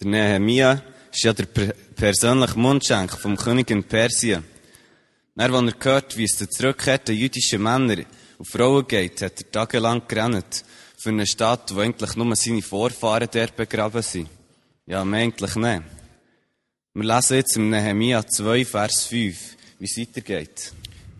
[0.00, 4.44] Der Nehemia ist ja der persönliche Mundschenk vom König in Persien.
[5.34, 8.04] Dann, als er gehört, wie es den zurückkehrten jüdischen Männern
[8.36, 10.64] und Frauen geht, hat er tagelang gerannt
[10.98, 14.28] für eine Stadt, wo eigentlich nur seine Vorfahren dort begraben sind.
[14.84, 15.82] Ja, eigentlich nicht.
[16.92, 19.36] Wir lesen jetzt im Nehemia 2, Vers 5,
[19.78, 20.72] wie es weitergeht.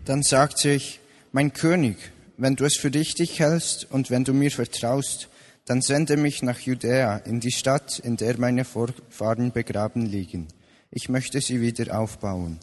[0.04, 1.00] Dann sagt sich,
[1.32, 1.96] mein König,
[2.36, 5.28] wenn du es für dich hältst und wenn du mir vertraust,
[5.66, 10.48] dann sende mich nach Judäa, in die Stadt, in der meine Vorfahren begraben liegen.
[10.90, 12.60] Ich möchte sie wieder aufbauen.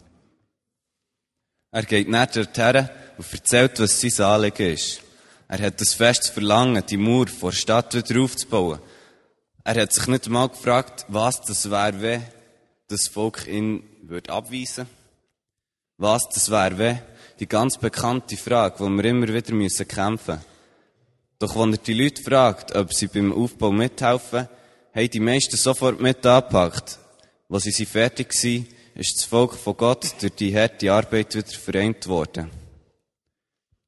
[1.72, 5.02] Er geht nicht dorthin und erzählt, was sein Anliegen ist.
[5.50, 8.80] Er hat das festes Verlangen, die Mauer vor der Stadt wieder aufzubauen.
[9.66, 12.24] Er hat sich nicht einmal gefragt, was das wäre, wenn
[12.88, 14.88] das Volk ihn würde abweisen
[15.98, 17.00] Was das wäre, wenn
[17.40, 20.53] die ganz bekannte Frage, die wir immer wieder müssen kämpfen müssen.
[21.44, 24.48] Doch wenn er die Leute fragt, ob sie beim Aufbau mithelfen,
[24.96, 26.98] haben die meisten sofort mit angepackt.
[27.50, 32.08] Als sie fertig waren, ist das Volk von Gott durch die harte Arbeit wieder vereint
[32.08, 32.50] worden.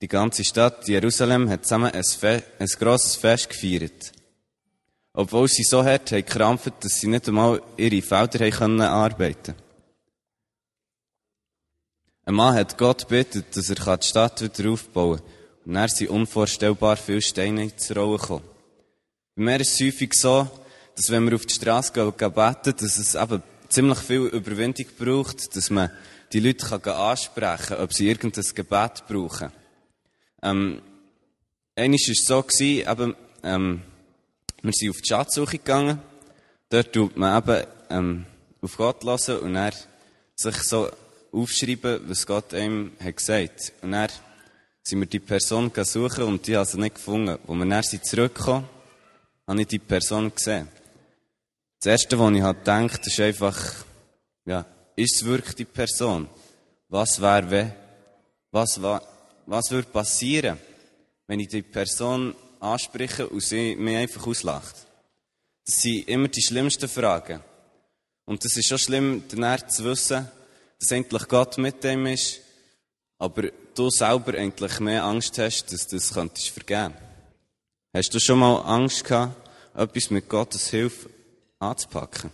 [0.01, 4.11] Die ganze Stadt Jerusalem hat zusammen ein, Fe ein grosses Fest gefeiert.
[5.13, 9.55] Obwohl sie so hart haben gekrampft, dass sie nicht einmal ihre Felder haben können arbeiten
[12.25, 15.44] Ein Mann hat Gott bittet, dass er die Stadt wieder aufbauen kann.
[15.65, 18.45] Und dann sind unvorstellbar viele Steine ins Rollen gekommen.
[19.35, 20.47] Bei mir ist es häufig so,
[20.95, 24.85] dass wenn wir auf die Straße gehen und beten, dass es eben ziemlich viel Überwindung
[24.97, 25.89] braucht, dass man
[26.31, 29.51] die Leute kann ansprechen kann, ob sie irgendein Gebet brauchen.
[30.41, 30.81] Ähm,
[31.75, 33.81] einmal war es so, gewesen, eben, ähm,
[34.61, 35.99] wir sind auf die Schatzsuche gegangen.
[36.69, 38.25] Dort tut man eben ähm,
[38.61, 39.73] auf Gott hören und er
[40.35, 40.89] sich so
[41.31, 43.73] aufschreiben, was Gott einem hat gesagt.
[43.81, 44.09] Und er
[44.87, 47.29] sind wir die Person suchen und die haben sie nicht gefunden.
[47.29, 48.69] Als wir dann zurückgekommen
[49.47, 50.67] habe ich die Person gesehen.
[51.79, 53.59] Das Erste, was ich halt gedacht ist einfach,
[54.45, 56.27] ja, ist es wirklich die Person?
[56.89, 57.73] Was wäre, wenn?
[58.51, 58.79] Was,
[59.45, 60.57] was würde passieren,
[61.27, 64.75] wenn ich die Person anspreche und sie mich einfach auslacht?
[65.65, 67.41] Das sind immer die schlimmsten Fragen.
[68.25, 70.29] Und es ist schon schlimm, danach zu wissen,
[70.79, 72.41] dass endlich Gott mit dem ist,
[73.17, 76.95] aber du selber eigentlich mehr Angst hast, dass du das könntest vergeben.
[77.93, 81.09] Hast du schon mal Angst gehabt, etwas mit Gottes Hilfe
[81.59, 82.31] anzupacken?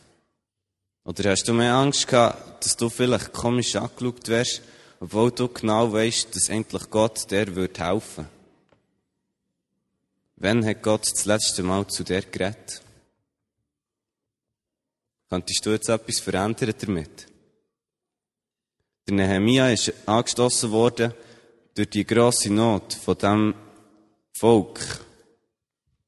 [1.04, 4.62] Oder hast du mehr Angst gehabt, dass du vielleicht komisch angeschaut wärst,
[5.00, 8.28] obwohl du genau weißt, dass endlich Gott dir wird helfen?
[10.36, 12.82] Wann hat Gott das letzte Mal zu dir geredet?
[15.30, 17.31] Könntest du jetzt etwas verändern damit?
[19.12, 21.14] Der Nehemia ist angestoßen worden
[21.76, 23.56] durch die grosse Not von dem
[24.32, 24.80] Volk,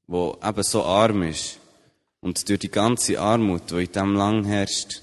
[0.08, 1.60] wo eben so arm ist.
[2.22, 5.02] Und durch die ganze Armut, die in diesem Land herrscht.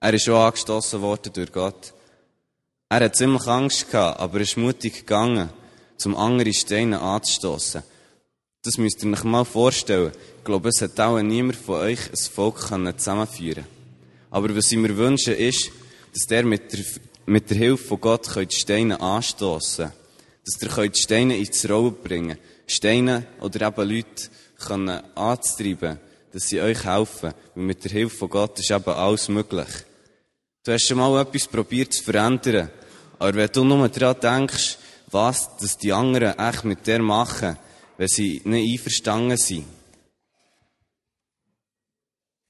[0.00, 1.94] Er ist schon angestoßen worden durch Gott.
[2.88, 5.48] Er hat ziemlich Angst gehabt, aber er ist mutig gegangen,
[5.96, 7.84] zum andere Steine anzustoßen.
[8.64, 10.10] Das müsst ihr euch mal vorstellen.
[10.38, 12.58] Ich glaube, es hat auch niemand von euch ein Volk
[12.98, 13.64] zusammenführen
[14.32, 15.70] Aber was ich mir wünsche, ist,
[16.12, 16.84] dass der mit der,
[17.26, 19.92] mit der Hilfe von Gott die Steine anstoßen
[20.44, 25.98] Dass ihr die Steine ins Rollen bringen Steine oder eben Leute können anzutreiben,
[26.32, 27.32] dass sie euch helfen.
[27.54, 29.68] Weil mit der Hilfe von Gott ist eben alles möglich.
[30.64, 32.70] Du hast schon mal etwas probiert zu verändern.
[33.18, 34.78] Aber wenn du nur daran denkst,
[35.10, 37.56] was dass die anderen echt mit dir machen,
[37.96, 39.66] wenn sie nicht einverstanden sind.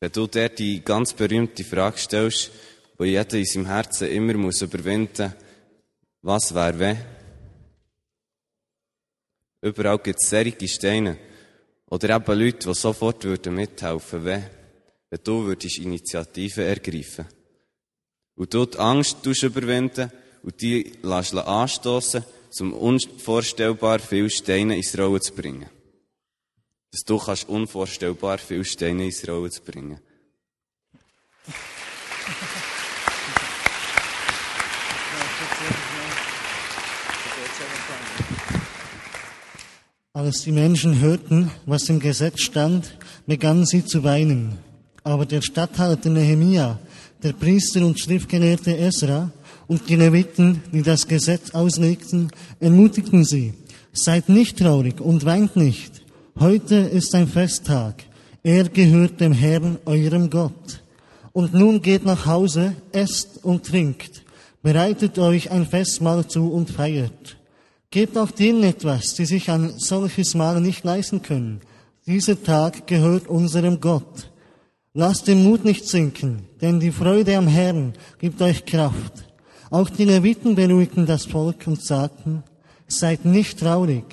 [0.00, 2.50] Wenn du dir die ganz berühmte Frage stellst,
[3.00, 5.32] wo jeder in seinem Herzen immer muss überwinden
[6.20, 6.98] was wäre wenn?
[9.62, 11.16] Überall gibt es solche Steine.
[11.86, 14.44] Oder eben Leute, die sofort würden mithelfen wenn,
[15.08, 17.24] wenn du würdest Initiative ergreifen
[18.34, 20.12] Und du die Angst überwinden
[20.42, 22.22] und die lässt anstoßen,
[22.60, 25.70] um unvorstellbar viele Steine ins Rollen zu bringen.
[26.90, 29.98] Dass du kannst unvorstellbar viele Steine ins Rollen zu bringen.
[40.20, 42.94] Als die Menschen hörten, was im Gesetz stand,
[43.26, 44.58] begannen sie zu weinen.
[45.02, 46.78] Aber der Statthalter Nehemia,
[47.22, 49.30] der Priester und Schriftgelehrte Esra
[49.66, 52.30] und die Leviten, die das Gesetz auslegten,
[52.60, 53.54] ermutigten sie,
[53.94, 56.02] seid nicht traurig und weint nicht.
[56.38, 58.04] Heute ist ein Festtag.
[58.42, 60.82] Er gehört dem Herrn, eurem Gott.
[61.32, 64.22] Und nun geht nach Hause, esst und trinkt,
[64.62, 67.39] bereitet euch ein Festmahl zu und feiert.
[67.90, 71.60] Gebt auch denen etwas, die sich ein solches Mahl nicht leisten können.
[72.06, 74.30] Dieser Tag gehört unserem Gott.
[74.94, 79.24] Lasst den Mut nicht sinken, denn die Freude am Herrn gibt euch Kraft.
[79.70, 82.44] Auch die Leviten beruhigten das Volk und sagten,
[82.86, 84.04] seid nicht traurig,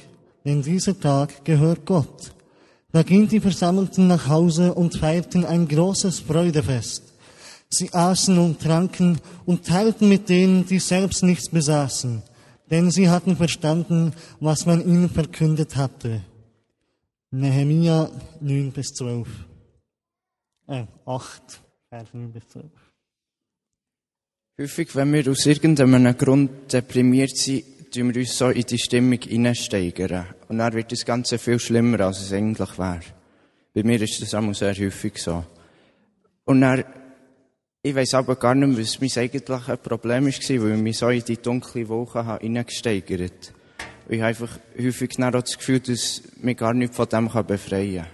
[0.44, 2.34] denn dieser Tag gehört Gott.
[2.92, 7.14] Da gingen die Versammelten nach Hause und feierten ein großes Freudefest.
[7.70, 12.24] Sie aßen und tranken und teilten mit denen, die selbst nichts besaßen,
[12.70, 16.22] denn sie hatten verstanden, was man ihnen verkündet hatte.
[17.32, 18.10] Nehemia
[18.42, 19.28] 9 bis 12.
[20.68, 22.66] Äh, 8, Vers 9 bis 12.
[24.60, 29.22] Häufig, wenn wir aus irgendeinem Grund deprimiert sind, tun wir uns so in die Stimmung
[29.22, 30.28] hineinsteigern.
[30.48, 33.02] Und dann wird das Ganze viel schlimmer, als es eigentlich wäre.
[33.74, 35.46] Bei mir ist das auch sehr häufig so.
[36.46, 36.84] Und dann,
[37.88, 41.24] ich weiss aber gar nicht was mein eigentliches Problem war, weil ich mich so in
[41.24, 43.58] die dunkle Woche hineingesteigert habe.
[44.10, 48.04] Ich habe einfach häufig auch das Gefühl, dass ich mich gar nicht von dem befreien
[48.04, 48.08] kann.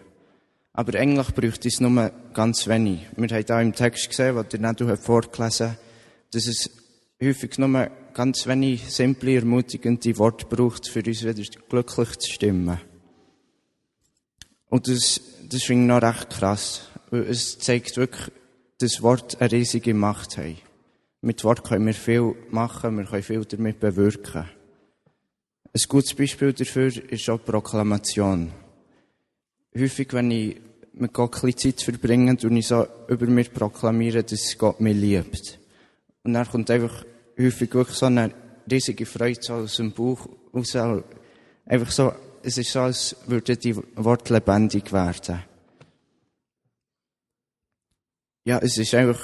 [0.73, 3.01] Aber eigentlich bräuchte es nur ganz wenig.
[3.15, 5.77] Wir haben da im Text gesehen, was der Nedu vorgelesen hat,
[6.31, 6.69] dass es
[7.21, 12.79] häufig nur ganz wenig simple, ermutigende Worte braucht, für uns wieder glücklich zu stimmen.
[14.69, 16.87] Und das, das finde ich noch recht krass.
[17.11, 18.31] Weil es zeigt wirklich,
[18.79, 20.57] dass Worte eine riesige Macht haben.
[21.21, 24.49] Mit Wort können wir viel machen, wir können viel damit bewirken.
[25.75, 28.51] Ein gutes Beispiel dafür ist auch die Proklamation.
[29.75, 30.61] Häufig, wenn ich
[30.93, 35.59] mit Gott ein Zeit verbringe, und ich so über mir proklamiere, dass Gott mich liebt.
[36.23, 37.03] Und dann kommt einfach
[37.39, 38.31] häufig wirklich so eine
[38.69, 40.75] riesige Freude aus dem Bauch raus.
[41.65, 45.43] Einfach so, es ist so, als würden die Worte lebendig werden.
[48.45, 49.19] Ja, es ist einfach,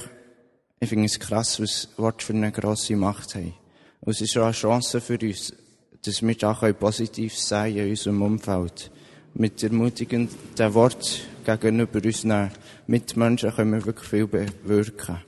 [0.80, 3.54] ich finde es krass, was Worte für eine grosse Macht haben.
[4.00, 5.54] Und es ist auch eine Chance für uns,
[6.01, 8.89] dass wir da positiv sein in unserem Umfeld.
[9.33, 12.51] Mit ermutigenden Worten gegenüber unseren
[12.88, 15.21] Mitmenschen können wir wirklich viel bewirken.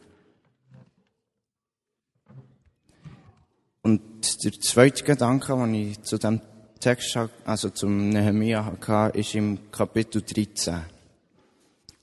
[3.81, 6.39] Und der zweite Gedanke, den ich zu dem
[6.79, 10.81] Text, also zum Nehemia hatte, ist im Kapitel 13.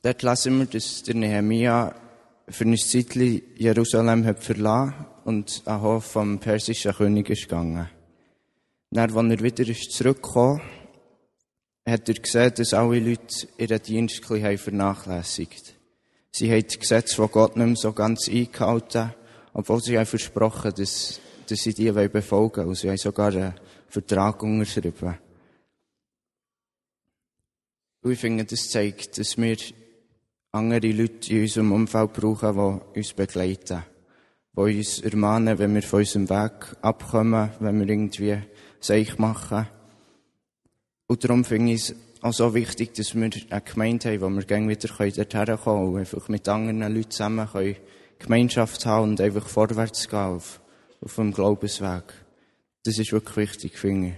[0.03, 1.95] Dort lesen wir, dass der Nehemia
[2.49, 7.89] für ein Zeitchen Jerusalem hat verlassen und an Hof vom persischen König ist gegangen.
[8.91, 10.05] Dann, als er wieder ist
[11.87, 15.75] hat er gesehen, dass alle Leute ihren Dienst bisschen vernachlässigt
[16.31, 19.15] Sie haben das Gesetz von Gott nicht mehr so ganz eingehalten,
[19.55, 22.69] obwohl sie haben versprochen, dass dass sie die befolgen wollen.
[22.69, 23.55] Und sie haben sogar einen
[23.89, 25.19] Vertrag unterschrieben.
[28.03, 29.56] Und ich finde, das zeigt, dass wir
[30.53, 33.85] andere Leute in unserem Umfeld brauchen, die uns begleiten.
[34.56, 38.39] Die uns ermahnen, wenn wir von unserem Weg abkommen, wenn wir irgendwie
[38.81, 39.67] Seich machen.
[41.06, 44.45] Und darum finde ich es auch so wichtig, dass wir eine Gemeinde haben, wo wir
[44.45, 47.77] gerne wieder dorthin kommen können und einfach mit anderen Leuten zusammen
[48.19, 50.61] Gemeinschaft haben und einfach vorwärts gehen auf
[51.00, 52.05] auf dem Glaubensweg.
[52.85, 54.15] Das ist wirklich wichtig, finde ich.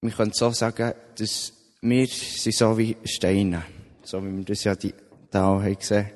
[0.00, 3.64] Wir können so sagen, dass wir sind so wie Steine.
[4.08, 4.74] So wie wir das ja
[5.30, 6.10] da auch haben gesehen.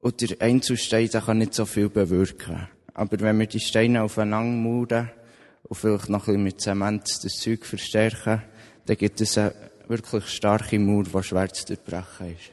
[0.00, 2.66] Und der Einzelstein, kann nicht so viel bewirken.
[2.94, 5.10] Aber wenn wir die Steine aufeinander mauern
[5.64, 8.42] und vielleicht noch ein bisschen mit Zement das Zeug verstärken,
[8.86, 9.54] dann gibt es eine
[9.88, 12.50] wirklich starke Mauer, die schwer zu durchbrechen ist.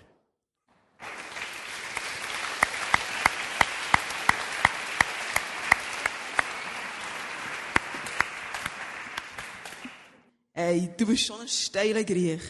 [10.54, 12.42] Ey, du bist schon ein steiler Griech.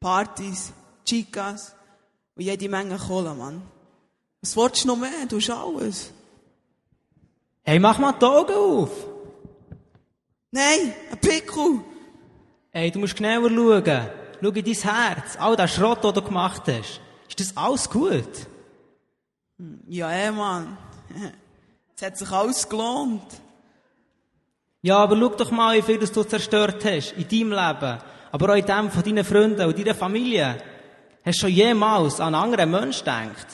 [0.00, 0.72] Partys,
[1.04, 1.74] Chicas
[2.34, 3.62] und jede Menge Kohle, Mann.
[4.40, 5.26] Was willst du noch mehr?
[5.28, 6.10] Du hast alles.
[7.62, 8.90] Hey, mach mal die Augen auf.
[10.50, 11.80] Nein, ein Pickel.
[12.72, 14.10] Ey, du musst genauer schauen.
[14.42, 15.36] Schau in dein Herz.
[15.38, 17.00] All der Schrott, den du gemacht hast.
[17.28, 18.28] Ist das alles gut?
[19.88, 20.76] Ja, ey, Mann.
[21.96, 23.22] Es hat sich alles gelohnt.
[24.82, 27.98] Ja, aber schau doch mal, wie viel du zerstört hast in deinem Leben,
[28.32, 30.60] aber auch in dem von deinen Freunden und deiner Familie.
[31.24, 33.46] Hast du schon jemals an einen anderen Menschen gedacht?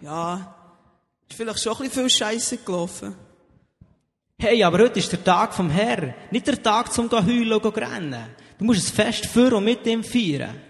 [0.00, 0.54] Ja,
[1.28, 3.14] ist vielleicht schon ein bisschen viel Scheiße gelaufen.
[4.36, 8.34] Hey, aber heute ist der Tag vom Herrn, nicht der Tag zum heulen und rennen.
[8.58, 10.60] Du musst es fest für und mit ihm feiern.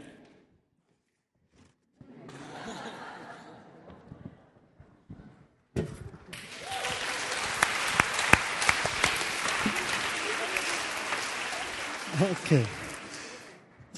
[12.45, 12.65] Okay.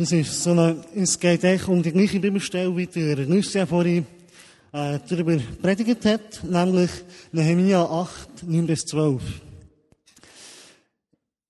[0.00, 4.06] Das ist so eine, es geht eigentlich um die gleiche Bibelstelle, wie der Lucia vorhin
[4.72, 6.90] äh, darüber predigt hat, nämlich
[7.32, 9.22] Nehemiah 8, 9 bis 12.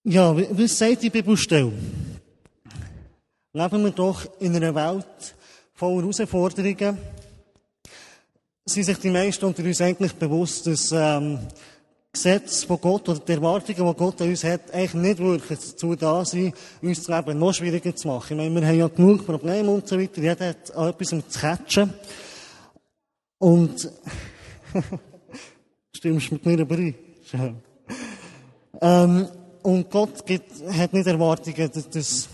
[0.03, 1.73] Ja, was sagt die Bibelstelle?
[3.53, 5.37] Leben wir doch in einer Welt
[5.73, 6.99] voller Herausforderungen,
[8.65, 11.39] sind sich die meisten unter uns eigentlich bewusst, dass ähm,
[12.13, 15.95] Gesetze von Gott oder die Erwartungen, die Gott an uns hat, eigentlich nicht wirklich dazu
[15.95, 18.33] da sind, uns das Leben noch schwieriger zu machen.
[18.33, 20.21] Ich meine, wir haben ja genug Probleme und so weiter.
[20.21, 21.93] Jeder hat auch etwas um zu catchen.
[23.39, 23.91] Und
[25.97, 26.95] stimmst mit mir überein?
[27.25, 27.57] Schön.
[28.81, 29.29] Ähm,
[29.63, 32.29] und Gott gibt, hat nicht Erwartungen, dass, dass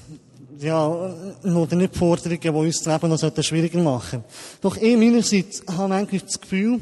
[0.59, 4.25] ja, oder nicht Forderungen, die uns das Leben noch schwieriger machen
[4.63, 6.81] Doch ich meinerseits habe manchmal das Gefühl,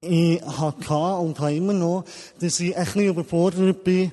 [0.00, 2.04] ich habe und habe immer noch,
[2.40, 4.12] dass ich ein bisschen überfordert bin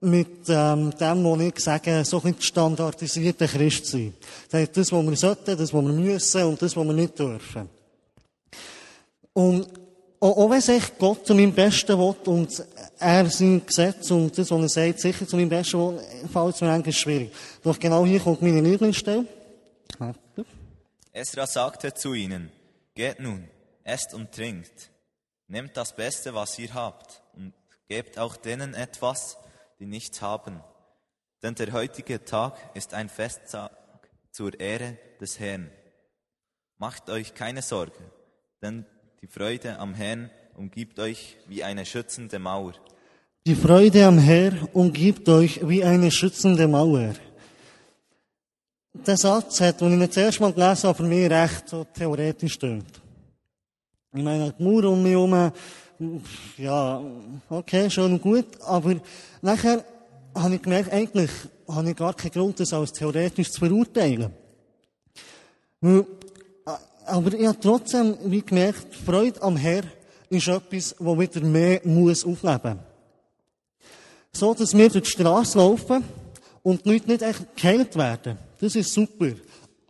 [0.00, 4.14] mit ähm, dem, was ich sage, so ein standardisierter Christ sein.
[4.50, 7.18] Das heißt, das, was wir sollten, das, was wir müssen und das, was wir nicht
[7.18, 7.68] dürfen.
[9.34, 9.68] Und
[10.18, 12.64] auch wenn sich Gott zu meinem Besten will und
[12.98, 16.00] er sein Gesetz und das, was er sagt, sicher zu meinem Besten will,
[16.30, 17.32] fällt es mir eigentlich schwierig.
[17.62, 19.26] Doch genau hier kommt meine Lieblingsstelle.
[21.12, 22.50] Esra sagte zu ihnen,
[22.94, 23.48] geht nun,
[23.84, 24.89] esst und trinkt.
[25.50, 27.52] Nehmt das Beste, was ihr habt, und
[27.88, 29.36] gebt auch denen etwas,
[29.80, 30.60] die nichts haben.
[31.42, 33.72] Denn der heutige Tag ist ein Festtag
[34.30, 35.68] zur Ehre des Herrn.
[36.78, 37.98] Macht euch keine Sorge,
[38.62, 38.86] denn
[39.22, 42.74] die Freude am Herrn umgibt euch wie eine schützende Mauer.
[43.44, 47.14] Die Freude am Herrn umgibt euch wie eine schützende Mauer.
[48.92, 52.52] Der Satz hat, als ich ihn zuerst mal gelesen habe, für mich recht so theoretisch
[52.52, 52.99] stimmt.
[54.12, 55.52] Ich meine, die Mauer um mich herum,
[56.56, 57.00] ja,
[57.48, 58.96] okay, schon gut, aber
[59.40, 59.84] nachher
[60.34, 61.30] habe ich gemerkt, eigentlich
[61.68, 64.32] habe ich gar keinen Grund, das als theoretisch zu verurteilen.
[65.80, 66.06] Weil,
[67.06, 69.84] aber ich habe trotzdem wie gemerkt, Freude am Herr
[70.28, 72.80] ist etwas, das wieder mehr muss aufleben
[74.32, 76.02] So, dass wir durch die Straße laufen
[76.64, 78.38] und die Leute nicht echt geheilt werden.
[78.60, 79.30] Das ist super.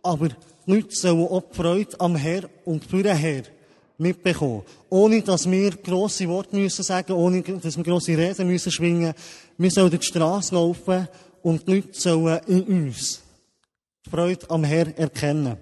[0.03, 0.35] Aber die
[0.75, 3.43] Leute sollen auch die Freude am Herr und für den Herr
[4.01, 4.63] mitbekommen.
[4.89, 9.13] Ohne, dass wir grosse Worte müssen sagen, ohne, dass wir grosse Reden müssen schwingen.
[9.57, 11.07] Wir sollen durch die Straße laufen
[11.43, 13.21] und die Leute sollen in uns
[14.05, 15.57] die Freude am Herr erkennen.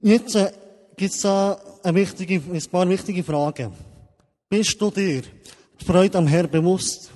[0.00, 0.52] Jetzt äh,
[0.96, 3.72] gibt es da eine wichtige, ein paar wichtige Fragen.
[4.48, 5.22] Bist du dir
[5.80, 7.10] die Freude am Herr bewusst?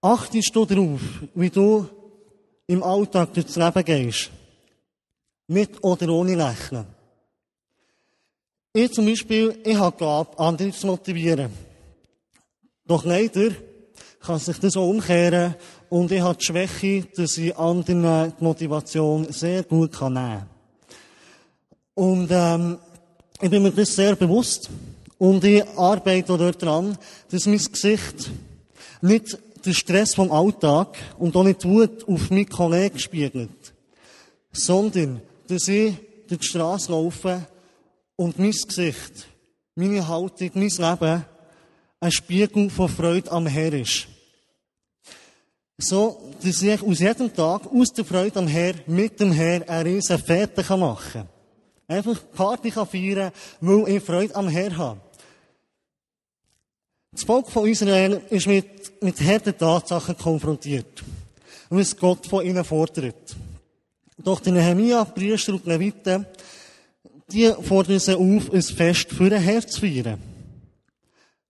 [0.00, 1.00] Achtest du darauf,
[1.34, 1.86] wie du
[2.66, 4.30] im Alltag durchs Leben gehst?
[5.46, 6.93] Mit oder ohne Lächeln?
[8.76, 11.48] Ich zum Beispiel, ich habe Gabe, andere zu motivieren.
[12.84, 13.52] Doch leider
[14.18, 15.54] kann sich das auch umkehren
[15.90, 20.48] und ich habe die Schwäche, dass ich anderen die Motivation sehr gut nehmen kann.
[21.94, 22.78] Und ähm,
[23.40, 24.68] ich bin mir das sehr bewusst
[25.18, 26.98] und ich arbeite dort dran,
[27.30, 28.28] dass mein Gesicht
[29.00, 33.72] nicht den Stress vom Alltag und auch nicht die Wut auf meinen Kollegen spiegelt,
[34.50, 35.94] sondern dass ich
[36.26, 37.46] durch die Straße laufe
[38.16, 39.26] und mein Gesicht,
[39.74, 41.24] meine Haltung, mein Leben
[42.00, 44.06] ein Spiegel von Freude am Herr ist.
[45.78, 49.90] So, dass ich aus jedem Tag, aus der Freude am Herr, mit dem Herr eine
[49.90, 51.28] riesen Fete machen kann.
[51.88, 55.00] Einfach Party kann feiern, weil ich Freude am Herr habe.
[57.10, 61.02] Das Volk von Israel ist mit, mit harten Tatsachen konfrontiert.
[61.70, 63.36] Was Gott von ihnen fordert.
[64.18, 66.26] Doch die Nehemiah, Priester und Leviten,
[67.32, 70.20] die fordern sie auf, ein Fest für den Herr zu feiern.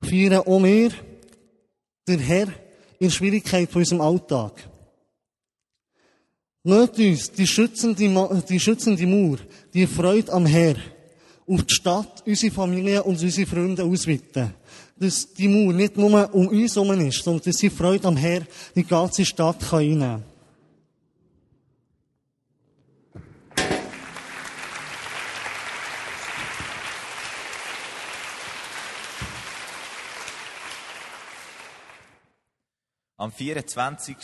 [0.02, 0.90] Feiern auch wir,
[2.06, 2.48] der Herr,
[2.98, 4.52] in Schwierigkeit von unserem Alltag.
[6.62, 9.38] Lasst uns die schützende, die schützende Mauer,
[9.74, 10.76] die Freude am Herr,
[11.46, 14.54] auf die Stadt, unsere Familie und unsere Freunde ausweiten.
[14.96, 18.42] Dass die Mauer nicht nur um uns herum ist, sondern dass die Freude am Herr
[18.74, 20.33] die ganze Stadt einnehmen kann.
[33.24, 34.18] Am 24.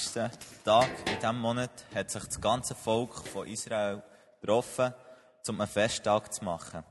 [0.62, 4.02] Tag in diesem Monat hat sich das ganze Volk von Israel
[4.42, 4.92] getroffen,
[5.48, 6.84] um einen Festtag zu machen.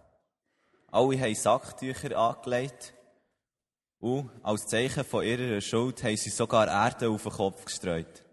[0.89, 2.95] Alle haben Sacktücher angelegt
[3.99, 8.25] und als Zeichen von ihrer Schuld haben sie sogar Erde auf den Kopf gestreut.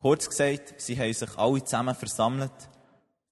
[0.00, 2.68] Kurz gesagt, sie haben sich alle zusammen versammelt,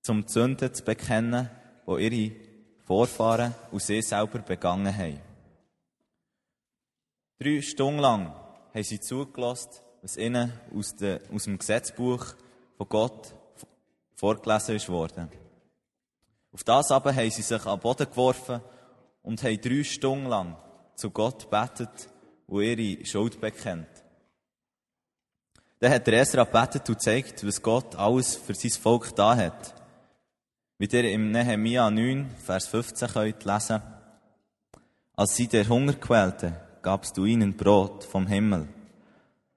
[0.07, 1.51] um die Sünden zu bekennen,
[1.89, 2.37] die ihre
[2.85, 5.21] Vorfahren und sie selber begangen haben.
[7.41, 9.71] Drei Stunden lang haben sie zugelassen,
[10.03, 12.25] was ihnen aus, de, aus dem Gesetzbuch
[12.77, 13.35] von Gott
[14.15, 15.29] vorgelesen ist worden.
[16.53, 18.61] Auf das aber haben sie sich am Boden geworfen
[19.23, 20.57] und haben drei Stunden lang
[20.95, 22.09] zu Gott betet
[22.47, 23.89] und ihre Schuld bekennt.
[25.81, 29.75] Dann hat der Esra gebetet und gezeigt, was Gott alles für sein Volk da hat.
[30.79, 33.83] Wie ihr im Nehemia 9, Vers 15 könnt lesen.
[35.15, 38.69] Als sie der Hunger quälten, gabst du ihnen Brot vom Himmel.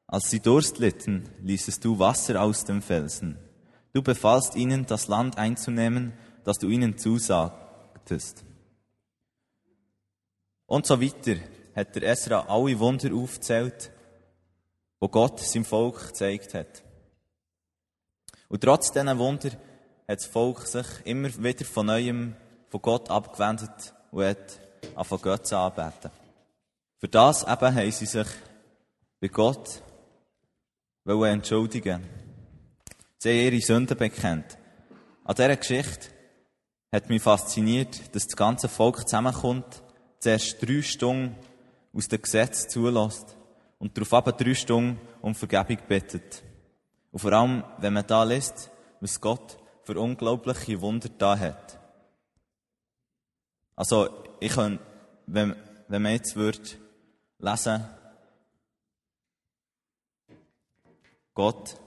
[0.08, 3.38] Als sie Durst litten, ließest du Wasser aus dem Felsen.
[3.94, 6.13] Du befahlst ihnen, das Land einzunehmen,
[6.44, 8.44] das du ihnen zusagtest.
[10.66, 11.36] Und so weiter
[11.75, 13.92] hat der Esra alle Wunder aufgezählt,
[15.00, 16.84] wo Gott seinem Volk gezeigt hat.
[18.50, 19.51] Und trotz diesen Wunder
[20.08, 22.36] hat das Volk sich immer wieder von neuem
[22.70, 24.60] von Gott abgewendet und hat
[24.96, 26.21] angefangen Gott zu anbeten.
[27.01, 28.27] Für das eben haben sie sich
[29.20, 29.81] bei Gott
[31.03, 32.05] wollen entschuldigen.
[33.17, 34.55] Sie haben ihre Sünden bekennt.
[35.24, 36.10] An dieser Geschichte
[36.91, 39.81] hat mich fasziniert, dass das ganze Volk zusammenkommt,
[40.20, 41.36] zuerst drei Stunden
[41.91, 43.36] aus dem Gesetz zulässt
[43.79, 46.43] und darauf aber drei Stunden um Vergebung bittet.
[47.12, 51.79] Und vor allem, wenn man da liest, was Gott für unglaubliche Wunder da hat.
[53.75, 54.77] Also, ich kann,
[55.25, 55.55] wenn,
[55.88, 56.60] wenn man jetzt würde
[57.41, 57.83] lesen,
[61.33, 61.77] Gott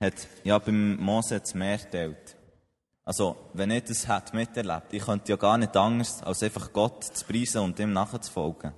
[0.00, 0.14] hat
[0.44, 2.36] ja beim Mose das Meer geteilt.
[3.04, 7.04] Also, wenn ich das hätte miterlebt, ich könnte ja gar nicht anders, als einfach Gott
[7.04, 8.74] zu preisen und ihm nachzufolgen.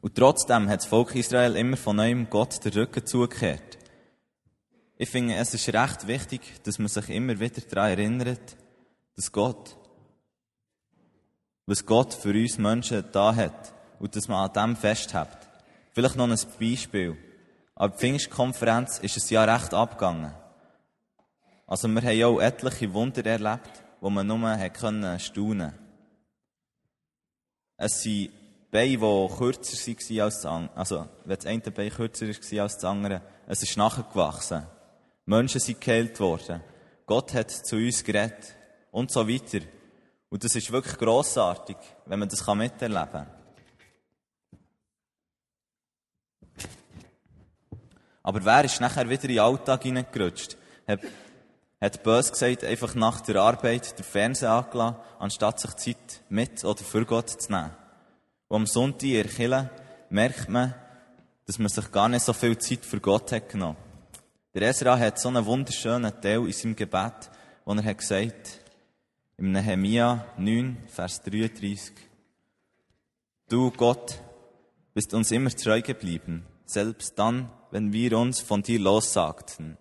[0.00, 3.78] Und trotzdem hat das Volk Israel immer von neuem Gott den Rücken zugekehrt.
[4.96, 8.56] Ich finde, es ist recht wichtig, dass man sich immer wieder daran erinnert,
[9.14, 9.76] dass Gott,
[11.68, 15.28] was Gott für uns Menschen da hat, und dass man an dem festhält.
[15.92, 17.14] Vielleicht noch ein Beispiel.
[17.74, 20.32] An der Pfingstkonferenz ist es ja recht abgegangen.
[21.66, 25.74] Also wir haben ja auch etliche Wunder erlebt, wo man nur hat können staunen.
[27.76, 28.30] Es sind
[28.70, 30.76] Beine, die kürzer waren als das andere.
[30.76, 34.62] Also, wenn das eine Bein kürzer war als das andere, es ist nachgewachsen.
[35.26, 36.62] Menschen sind geheilt worden.
[37.04, 38.54] Gott hat zu uns geredet.
[38.90, 39.60] Und so weiter.
[40.30, 43.26] Und das ist wirklich grossartig, wenn man das miterleben kann.
[48.22, 50.58] Aber wer ist nachher wieder in den Alltag hineingerutscht?
[50.86, 51.00] Hat,
[51.80, 56.84] hat bös gesagt, einfach nach der Arbeit den Fernseher angelassen, anstatt sich Zeit mit oder
[56.84, 57.70] für Gott zu nehmen.
[58.48, 59.70] Und am Sonntag in der Kirche
[60.10, 60.74] merkt man,
[61.46, 63.78] dass man sich gar nicht so viel Zeit für Gott hat genommen.
[64.54, 67.30] Der Ezra hat so einen wunderschönen Teil in seinem Gebet,
[67.64, 68.60] wo er hat gesagt,
[69.38, 71.92] im Nehemia 9, Vers 33,
[73.48, 74.20] Du Gott
[74.94, 79.78] bist uns immer treu geblieben, selbst dann, wenn wir uns von dir lossagten.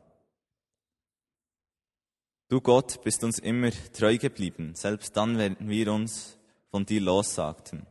[2.50, 6.38] Du Gott bist uns immer treu geblieben, selbst dann, wenn wir uns
[6.70, 7.88] von dir lossagten.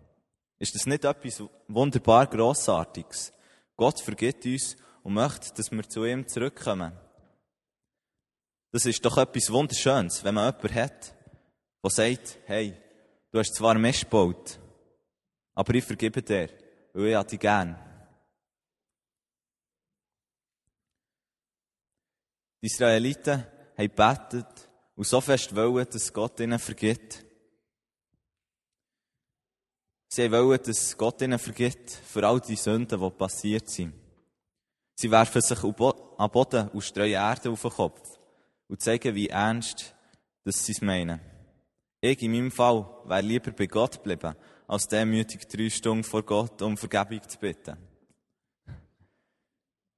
[0.61, 3.33] Ist das nicht etwas wunderbar Grossartiges?
[3.76, 6.92] Gott vergibt uns und möchte, dass wir zu ihm zurückkommen.
[8.70, 11.15] Das ist doch etwas Wunderschönes, wenn man jemanden hat,
[11.87, 12.75] der sagt, hey,
[13.31, 14.59] du hast zwar Mist gebaut,
[15.55, 16.51] aber ich vergebe dir,
[16.92, 17.79] weil ich dich gern.
[22.62, 23.44] Die Israeliten
[23.77, 27.25] haben gebetet und so fest wollen, dass Gott ihnen vergibt.
[30.09, 33.94] Sie wollen, dass Gott ihnen vergibt für all die Sünden, die passiert sind.
[34.94, 38.18] Sie werfen sich am Boden und streuen Erde auf den Kopf
[38.68, 39.94] und zeigen, wie ernst
[40.46, 41.20] dass sie es meinen.
[42.08, 44.36] Ich in meinem Fall wäre lieber bei Gott geblieben,
[44.68, 47.76] als demütig drei Stunden vor Gott um Vergebung zu bitten.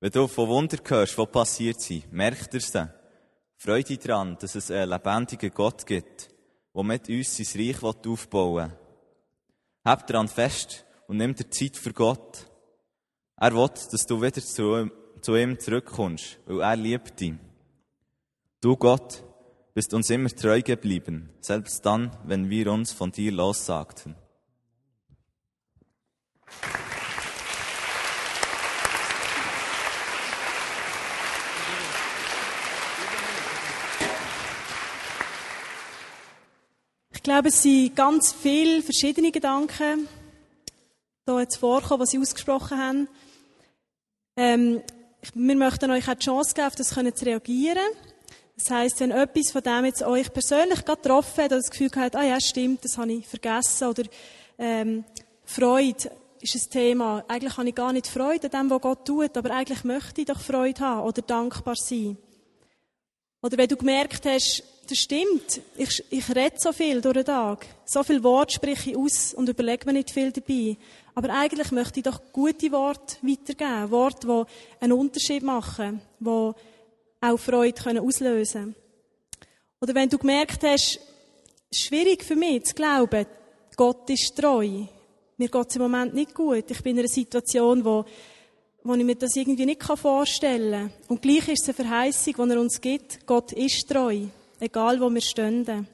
[0.01, 2.95] Wenn du von Wunder hörst, was passiert sind, merkt er dann.
[3.59, 6.31] Freu dich daran, dass es einen lebendigen Gott gibt,
[6.75, 8.79] der mit uns sein Reich aufbauen will.
[9.85, 12.47] Hab daran fest und nimm dir Zeit für Gott.
[13.37, 14.91] Er will, dass du wieder zu,
[15.21, 17.35] zu ihm zurückkommst, weil er liebt dich.
[18.63, 19.28] Du Gott
[19.79, 24.17] bist uns immer treu geblieben, selbst dann, wenn wir uns von dir lossagten.
[37.13, 40.09] Ich glaube, es sind ganz viele verschiedene Gedanken
[41.25, 43.09] da jetzt vorkommen, was Sie ausgesprochen haben.
[44.37, 44.83] Ähm,
[45.35, 47.79] wir möchten euch auch die Chance geben, auf das zu reagieren.
[48.59, 52.17] Das heisst, wenn etwas von dem jetzt euch persönlich getroffen hat oder das Gefühl hat,
[52.17, 54.03] ah ja, stimmt, das habe ich vergessen oder
[54.59, 55.05] ähm,
[55.45, 57.25] Freude ist ein Thema.
[57.29, 60.27] Eigentlich habe ich gar nicht Freude an dem, was Gott tut, aber eigentlich möchte ich
[60.27, 62.17] doch Freude haben oder dankbar sein.
[63.43, 67.65] Oder wenn du gemerkt hast, das stimmt, ich, ich rede so viel durch den Tag,
[67.85, 70.77] so viel Wort spreche ich aus und überlege mir nicht viel dabei.
[71.15, 73.91] Aber eigentlich möchte ich doch gute Worte weitergeben.
[73.93, 76.53] Worte, die einen Unterschied machen, die
[77.21, 78.75] auch Freude können auslösen.
[79.81, 81.01] Oder wenn du gemerkt hast,
[81.73, 83.27] schwierig für mich zu glauben,
[83.77, 84.85] Gott ist treu.
[85.37, 86.69] Mir geht es im Moment nicht gut.
[86.69, 88.05] Ich bin in einer Situation, wo,
[88.83, 90.93] wo ich mir das irgendwie nicht vorstellen kann.
[91.09, 93.25] Und gleich ist es eine Verheißung, die er uns gibt.
[93.25, 94.27] Gott ist treu.
[94.59, 95.65] Egal, wo wir stehen.
[95.65, 95.87] Das sind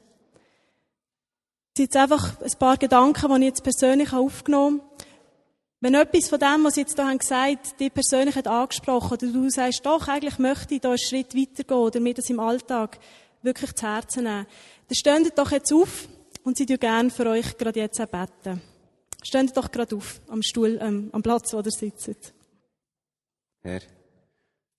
[1.77, 5.04] jetzt einfach ein paar Gedanken, die ich jetzt persönlich aufgenommen habe.
[5.85, 9.27] Wenn etwas von dem, was Sie jetzt hier haben gesagt, dich persönlich hat angesprochen, oder
[9.27, 12.97] du sagst, doch, eigentlich möchte ich da einen Schritt weitergehen, oder mir das im Alltag
[13.43, 14.47] wirklich zu Herzen nehmen,
[14.87, 16.07] dann steht doch jetzt auf
[16.43, 18.63] und sie gerne für euch gerade jetzt auch beten.
[19.21, 22.33] Steht doch gerade auf, am Stuhl, ähm, am Platz, wo ihr sitzt.
[23.61, 23.81] Herr,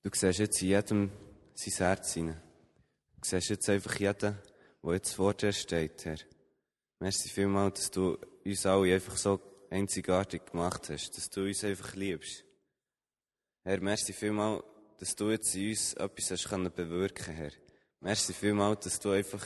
[0.03, 1.11] du siehst jetzt in jedem
[1.55, 2.43] sein Herz hinein.
[3.21, 4.39] Du siehst jetzt einfach jeden,
[4.83, 6.19] der jetzt vor dir steht, Herr.
[6.99, 9.39] Merci vielmal, dass du uns alle einfach so
[9.71, 12.45] einzigartig gemacht hast, dass du uns einfach liebst.
[13.63, 14.63] Herr, merci vielmal,
[14.99, 17.53] dass du jetzt in uns etwas hast können bewirken, Herr.
[18.01, 19.45] Merci vielmal, dass du einfach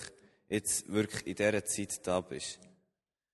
[0.48, 2.58] jetzt wirklich in dieser Zeit da bist.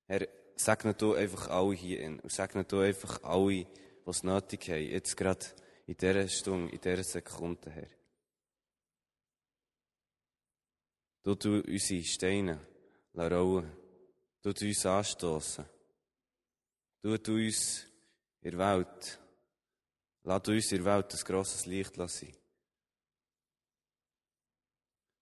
[0.07, 3.67] Herr, segne du einfach alle hier und segne du einfach alle, die
[4.07, 5.45] es nötig haben, jetzt gerade
[5.87, 7.89] in dieser Stunde, in dieser Sekunde, Herr.
[11.23, 12.61] Du du unsere Steine
[13.15, 13.73] rollen,
[14.43, 15.65] du uns anstoßen.
[17.03, 17.87] Du uns
[18.41, 19.21] in der Welt,
[20.25, 22.37] lass uns in der Welt ein grosses Licht sein.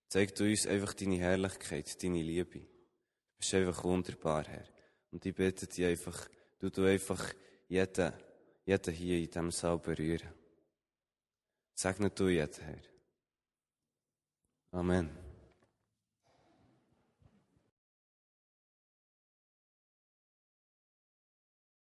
[0.08, 2.60] Zeig du uns einfach deine Herrlichkeit, deine Liebe.
[2.60, 4.68] Du bist einfach wunderbar, Herr.
[5.10, 7.34] Und ich bitte dich einfach, du du einfach
[7.68, 8.12] jeden,
[8.64, 10.32] jeden hier in diesem Saal berühren.
[11.74, 12.82] Segne du jeden, Herr.
[14.70, 15.23] Amen.